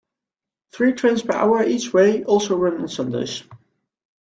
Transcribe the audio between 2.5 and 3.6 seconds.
run on Sundays.